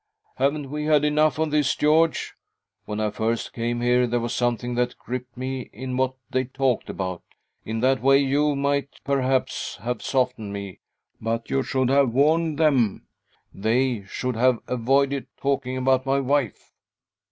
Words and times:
"Haven't 0.39 0.71
we 0.71 0.85
had 0.85 1.05
enough 1.05 1.37
of 1.37 1.51
this, 1.51 1.75
George?. 1.75 2.33
When 2.85 2.99
I 2.99 3.11
first 3.11 3.53
came 3.53 3.81
here 3.81 4.07
there 4.07 4.19
was; 4.19 4.33
something 4.33 4.73
that 4.73 4.97
gripped 4.97 5.37
me 5.37 5.69
in 5.71 5.95
what 5.95 6.15
they 6.31 6.45
talked 6.45 6.89
about. 6.89 7.21
In 7.65 7.81
that 7.81 8.01
way 8.01 8.17
you 8.17 8.55
might 8.55 8.99
perhaps 9.03 9.77
have 9.83 10.01
softened 10.01 10.55
m% 10.55 10.79
but 11.21 11.51
you 11.51 11.61
should 11.61 11.89
have 11.89 12.13
warned 12.15 12.57
them— 12.57 13.05
they; 13.53 14.03
should 14.05 14.35
have 14.37 14.57
avoided 14.67 15.27
talking 15.39 15.77
about 15.77 16.07
my 16.07 16.19
wife." 16.19 16.73